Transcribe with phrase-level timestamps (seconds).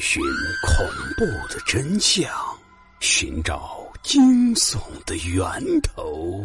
[0.00, 0.22] 寻
[0.66, 0.86] 恐
[1.16, 2.30] 怖的真相，
[3.00, 6.42] 寻找惊悚的源头。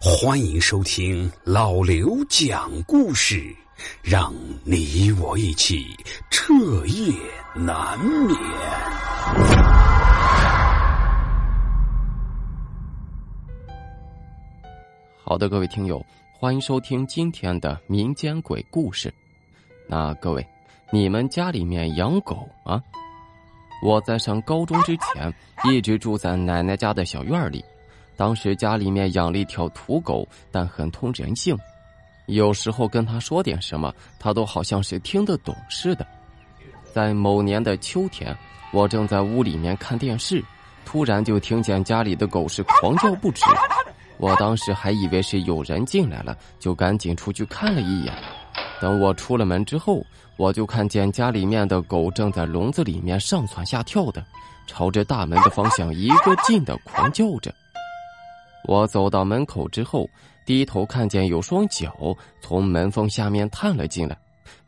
[0.00, 3.54] 欢迎收听老刘讲故事，
[4.02, 4.32] 让
[4.64, 5.86] 你我一起
[6.30, 6.54] 彻
[6.86, 7.12] 夜
[7.54, 8.36] 难眠。
[15.22, 19.12] 好的，各位听友，欢迎收听今天的民间鬼故事。
[19.86, 20.53] 那各位。
[20.94, 22.80] 你们家里面养狗吗？
[23.82, 25.34] 我在上高中之前
[25.68, 27.64] 一直住在奶奶家的小院里，
[28.16, 31.58] 当时家里面养了一条土狗，但很通人性，
[32.26, 36.06] 有时候跟他说点什么，他都好像是听得懂似的。
[36.92, 38.32] 在某年的秋天，
[38.72, 40.40] 我正在屋里面看电视，
[40.84, 43.44] 突然就听见家里的狗是狂叫不止，
[44.18, 48.14] 我当时还以为是有人进来了，就赶紧出去看了一眼。
[48.84, 50.04] 等我出了门之后，
[50.36, 54.22] 我就看见家里面的狗正在笼子里面上蹿下跳的，
[54.66, 57.50] 朝着大门的方向一个劲的狂叫着。
[58.68, 60.06] 我走到门口之后，
[60.44, 61.96] 低头看见有双脚
[62.42, 64.14] 从门缝下面探了进来，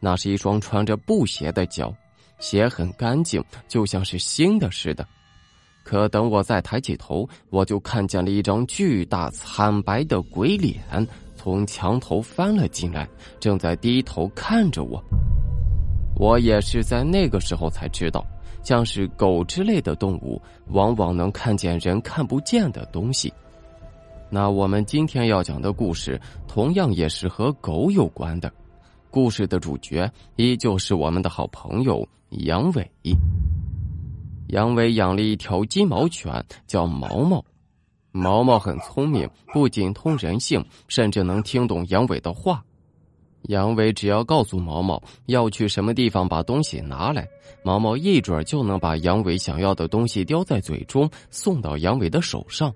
[0.01, 1.95] 那是一双穿着布鞋的脚，
[2.39, 5.07] 鞋很干净，就像是新的似的。
[5.85, 11.07] 可等我再抬起头，我就看见了一张巨大惨白的鬼脸。
[11.47, 13.09] 从墙头翻了进来，
[13.39, 15.01] 正在低头看着我。
[16.17, 18.27] 我也是在那个时候才知道，
[18.65, 23.33] 像是狗之类的动物，往往能看见人看不见的东西。
[24.29, 28.53] 那我们今天要讲的故事，同样也是和狗有关的。
[29.09, 32.91] 故事的主角依旧是我们的好朋友杨伟。
[34.49, 37.45] 杨伟养了一条金毛犬，叫毛毛。
[38.17, 42.65] 毛毛很聪明，不仅通人性，甚至能听懂杨伟的话。
[43.43, 47.29] 杨伟只要告诉毛毛要去什么地方把东西拿来，
[47.63, 52.75] 毛毛一准就能把杨伟想要的东西叼在嘴中，送到杨伟的手上。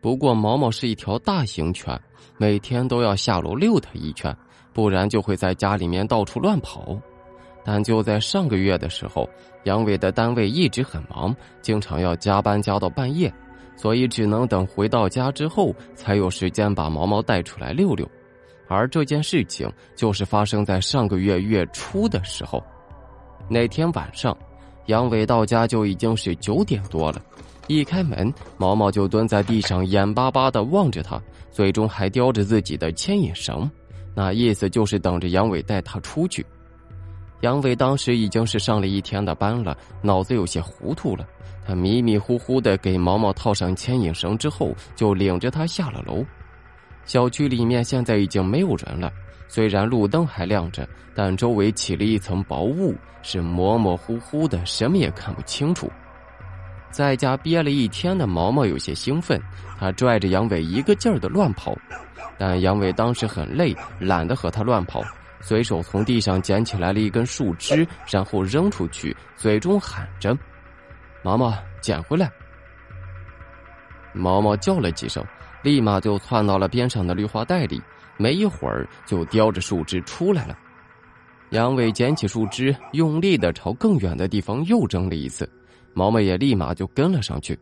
[0.00, 2.00] 不过毛毛是一条大型犬，
[2.38, 4.34] 每天都要下楼遛它一圈，
[4.72, 6.98] 不然就会在家里面到处乱跑。
[7.62, 9.28] 但就在上个月的时候，
[9.64, 13.32] 杨伟的单位一直很忙，经常要加班加到半夜。
[13.76, 18.08] 所以只能等回到家之后，才有时间把毛毛带出来溜溜。
[18.68, 22.62] 而这件事情就是发生在上个月月初的时候。
[23.48, 24.36] 那天晚上，
[24.86, 27.22] 杨伟到家就已经是九点多了。
[27.68, 31.20] 一开门，毛毛就蹲在地上，眼巴巴的望着他，
[31.50, 33.70] 嘴中还叼着自己的牵引绳，
[34.14, 36.44] 那意思就是等着杨伟带他出去。
[37.42, 41.24] 杨伟当时已经是上了一天的班了，脑子有些糊涂了。
[41.66, 46.24] 他迷迷糊糊的给毛毛套上牵引绳之后，就领着他下了楼。
[47.04, 49.12] 小区里面现在已经没有人了，
[49.48, 55.90] 虽然路灯还亮着，但周围起了一层薄雾，是模模糊糊的，什么也看不清楚。
[56.90, 59.40] 在家憋了一天的毛毛有些兴奋，
[59.78, 61.76] 他拽着杨伟一个劲儿的乱跑，
[62.38, 65.02] 但杨伟当时很累，懒得和他乱跑，
[65.40, 70.36] 随手从地上捡起来了一根树枝，然后扔出去，嘴中喊着。
[71.26, 72.30] 毛毛捡回来。
[74.12, 75.26] 毛毛叫了几声，
[75.60, 77.82] 立马就窜到了边上的绿化带里，
[78.16, 80.56] 没一会儿就叼着树枝出来了。
[81.50, 85.50] 杨伟捡起树枝，用力的朝更远的地方又扔了一次，
[85.94, 87.58] 毛毛也立马就跟了上去。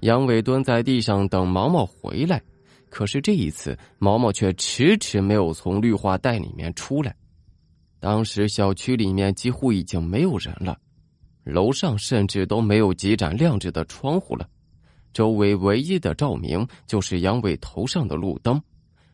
[0.00, 2.42] 杨伟蹲在地上等毛毛回来，
[2.90, 7.14] 可是这一次毛毛却迟迟没有从绿化带里面出来。
[8.00, 10.76] 当时小区里面几乎已经没有人了。
[11.46, 14.48] 楼上甚至都没有几盏亮着的窗户了，
[15.12, 18.60] 周围唯一的照明就是杨伟头上的路灯，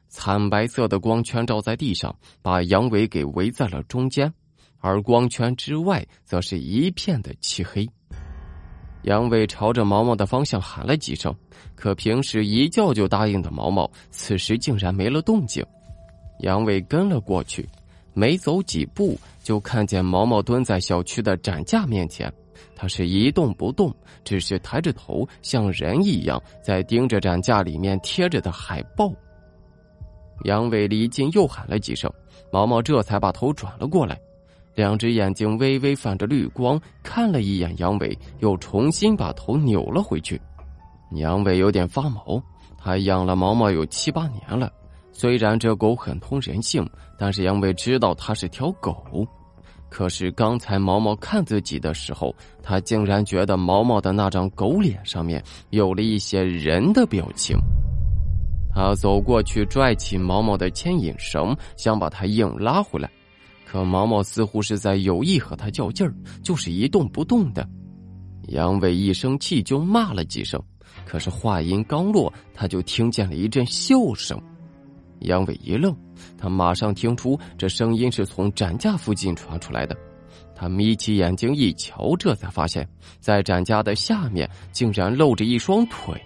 [0.08, 4.32] 惨白色的光圈照在地上，把杨伟给围在了中间，
[4.78, 7.86] 而光圈之外则是一片的漆黑。
[9.02, 11.36] 杨伟朝着毛毛的方向喊了几声，
[11.74, 15.62] 可平时一叫就答应的毛毛，此时竟然没了动静。
[16.38, 17.68] 杨伟跟了过去。
[18.14, 22.32] 没走几步，就看见毛毛蹲在小区的展架面前，
[22.76, 23.94] 他是一动不动，
[24.24, 29.12] 只是抬着头，像人一样在盯着展架里面贴着的海报。
[30.44, 32.12] 杨伟离近又喊了几声，
[32.52, 34.18] 毛毛这才把头转了过来，
[34.74, 40.40] 两只眼睛微微泛着绿光，看了一眼杨伟，又重新把头扭了回去。
[41.12, 42.42] 杨伟有点发毛，
[42.78, 44.72] 他养了毛毛有七八年了。
[45.14, 46.88] 虽然这狗很通人性，
[47.18, 49.28] 但是杨伟知道它是条狗。
[49.92, 57.58] 可是刚才毛毛看自己的时候，他竟然觉得毛毛的那张狗脸上面有了一些人的表情。
[58.74, 63.10] 他走过去拽起毛毛的牵引绳，想把它硬拉回来，
[63.66, 67.68] 可毛毛似乎是在有意和他较劲儿，就是一动不动的。
[68.48, 70.58] 杨伟一生气就骂了几声，
[71.04, 74.40] 可是话音刚落，他就听见了一阵笑声。
[75.22, 75.96] 杨伟一愣，
[76.38, 79.96] 他马上听出这声音是从展架附近传出来的。
[80.54, 82.88] 他眯起眼睛一瞧，这才发现，
[83.18, 86.20] 在展架的下面竟然露着一双腿。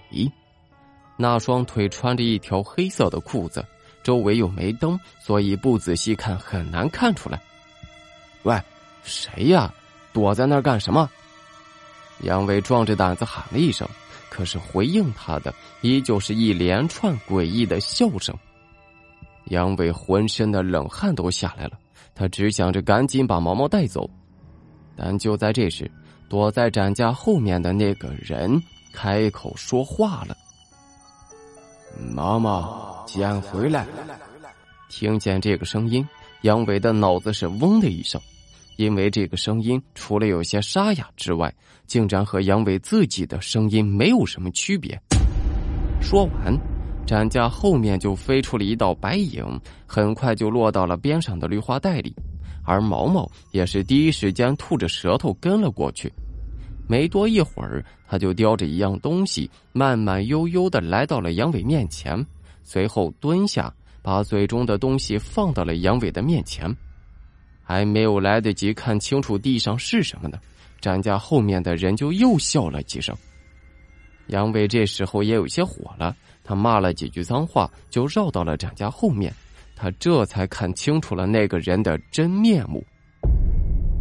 [1.17, 3.65] 那双腿穿着一条黑色的裤子，
[4.03, 7.41] 周围又没灯，所以不仔细看很难看出来。
[8.43, 8.61] 喂，
[9.03, 9.73] 谁呀？
[10.13, 11.09] 躲在那儿干什么？
[12.23, 13.89] 杨伟壮着胆子喊了一声，
[14.29, 18.37] 可是回应他的依旧是一连串诡异的笑声。
[19.47, 21.79] 杨伟浑身的冷汗都下来了，
[22.15, 24.09] 他只想着赶紧把毛毛带走。
[24.97, 25.91] 但就在这时，
[26.29, 28.61] 躲在展架后面的那个人
[28.93, 30.37] 开口说话了
[32.15, 33.87] ：“毛毛，捡回来！”
[34.89, 36.07] 听见这个声音，
[36.43, 38.21] 杨伟的脑子是嗡的一声，
[38.77, 41.55] 因为这个声音除了有些沙哑之外，
[41.87, 44.99] 竟然和杨伟自己的声音没有什么区别。
[46.01, 46.76] 说完。
[47.07, 49.45] 展架后面就飞出了一道白影，
[49.87, 52.13] 很快就落到了边上的绿化带里，
[52.65, 56.13] 而毛毛也是第一时间吐着舌头跟了过去。
[56.89, 62.25] 没多一会儿，他就叼着一样东西，慢慢悠悠的来到了杨伟面前，
[62.65, 66.75] 随后蹲下，把嘴中的东西放到了杨伟的面前。
[67.63, 70.39] 还没有来得及看清楚地上是什么呢，
[70.81, 73.17] 展架后面的人就又笑了几声。
[74.29, 76.17] 杨伟这时候也有些火了。
[76.47, 79.35] 他骂了几句脏话，就绕到了展家后面。
[79.75, 82.83] 他这才看清楚了那个人的真面目。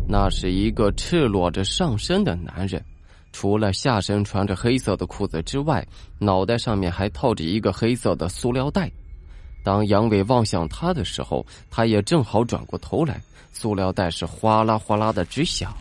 [0.07, 2.81] 那是一个赤裸着上身的男人，
[3.33, 5.86] 除了下身穿着黑色的裤子之外，
[6.19, 8.89] 脑袋上面还套着一个黑色的塑料袋。
[9.63, 13.19] 当杨伟望向他的时候，他也正好转过头来，
[13.51, 15.75] 塑料袋是哗啦哗啦的直响。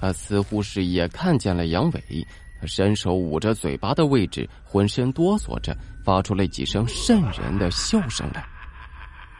[0.00, 2.26] 他似乎是也看见了杨伟。
[2.60, 8.46] 他伸手捂着嘴巴的位置，浑身哆嗦着，发出了几声瘆人的笑声来。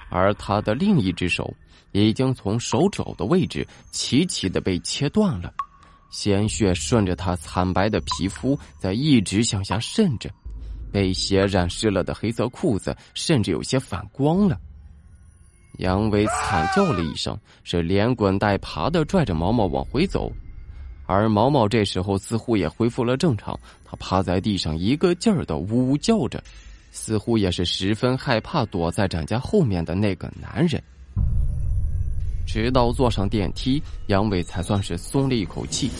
[0.08, 1.52] 而他的另一只手
[1.92, 5.52] 已经从手肘的位置齐齐的被切断了，
[6.10, 10.30] 鲜血顺着他惨白的皮肤在一直向下渗着，
[10.92, 14.58] 被血染湿了的黑色裤子甚至有些反光了。
[15.78, 20.32] 杨伟惨叫了一声，是连滚带爬的拽着毛毛往回走。
[21.06, 26.42] 而毛毛这时候似乎也恢复了正常，他趴在地上一个劲儿的呜呜叫着，
[26.90, 30.82] 似乎也是十分害怕躲在展家后面的那个男人。
[32.46, 35.90] 直到坐上电梯，杨伟才算是松了一口气，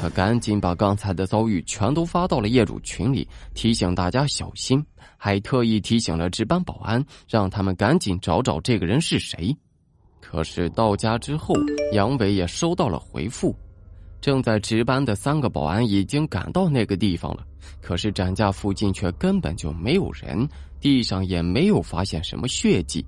[0.00, 4.84] 他赶紧把刚才的遭遇全都发到了业主群里，提醒大家小心，
[5.16, 9.56] 还特意提醒了值班保安，让他们赶紧找找这个人是谁。
[10.20, 11.54] 可是到家之后，
[11.92, 13.54] 杨伟也收到了回复。
[14.22, 17.44] 正在值班的三个保安已经赶到那个地方了，
[17.80, 20.48] 可是展架附近却根本就没有人，
[20.80, 23.04] 地上也没有发现什么血迹。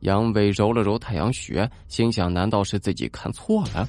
[0.00, 3.88] 杨伟揉了揉太阳穴，心想：难道是自己看错了？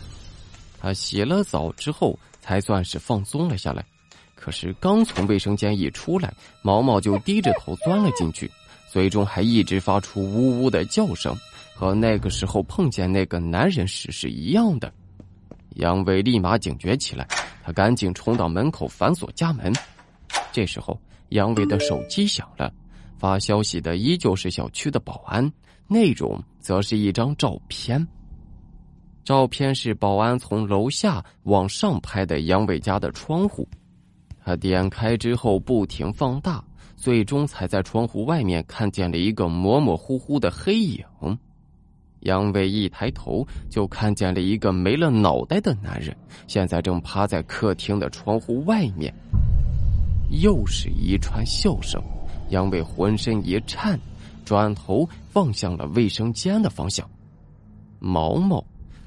[0.79, 3.85] 他洗了澡之后才算是放松了下来。
[4.33, 8.49] 可是刚从卫生间一出来，毛毛就低着头钻了进去，
[8.89, 11.37] 嘴中还一直发出呜呜的叫声，
[11.75, 14.91] 和那个时候碰见那个男人时是一样的。
[15.75, 17.27] 杨伟立马警觉起来，
[17.63, 19.73] 他赶紧冲到门口反锁家门。
[20.51, 20.99] 这时候，
[21.29, 22.73] 杨伟的手机响了，
[23.17, 25.51] 发消息的依旧是小区的保安，
[25.87, 28.05] 内容则是一张照片。
[29.23, 33.67] 照片是保安从楼下往上拍的杨伟家的窗户。
[34.43, 36.63] 他点开之后不停放大，
[36.97, 41.05] 最终才在窗户外面看见了一个模模糊糊的黑影。
[42.21, 46.15] 杨伟一抬头，就看见了一个没了脑袋的男人，
[46.47, 49.13] 现在正趴在客厅的窗户外面。
[50.41, 52.01] 又是一串笑声，
[52.49, 53.99] 杨伟浑身一颤，
[54.45, 57.09] 转头望向了卫生间的方向。
[57.99, 58.63] 毛毛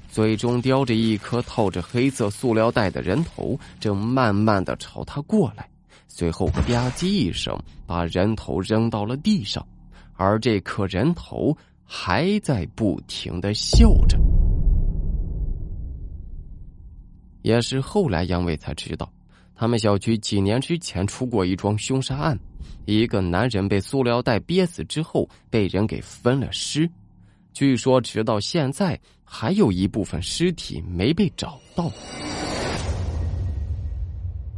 [0.07, 5.67] 嘴中叼着一颗套着黑色塑料袋的人头，正慢慢的朝他过来，
[6.07, 6.61] 随后吧
[6.95, 7.57] 唧一声，
[7.87, 9.65] 把人头扔到了地上，
[10.15, 11.57] 而这颗人头。
[11.85, 14.17] 还在不停的笑着，
[17.43, 19.09] 也是后来杨伟才知道，
[19.55, 22.37] 他们小区几年之前出过一桩凶杀案，
[22.85, 26.89] 一个男人被塑料袋憋死之后被人给分了尸，
[27.53, 31.91] 据说直到现在还有一部分尸体没被找到。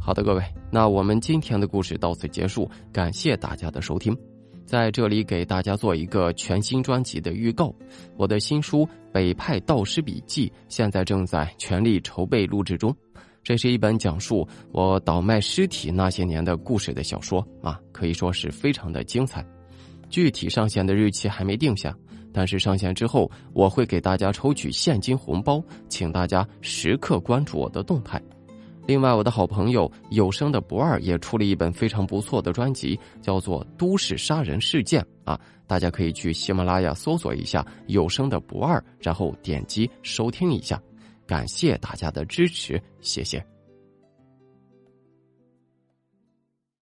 [0.00, 0.42] 好的，各位，
[0.72, 4.16] 那我们今天的故事到此结束，感谢大家的收听。
[4.68, 7.74] 在这里给大家做一个全新专辑的预告。
[8.18, 12.94] 我的新书《北派道士笔记》现在正在全力筹备录制中。
[13.42, 19.42] 这是一本讲述我倒卖尸体那些年的故事的小说啊，可以说是非常的精彩。
[20.10, 21.96] 具体上线的日期还没定下，
[22.30, 28.20] 但是上线之后我会给大家抽取现金红包，请大家时刻关注我的动态。
[28.88, 40.80] 另外，我的好朋友有声的不二也出了一本非常不错的专辑，叫做《都市杀人事件》啊，大家可以去喜马拉雅搜索一下有声的不二，然后点击收听一下。
[41.26, 43.57] 感谢大家的支持，谢谢。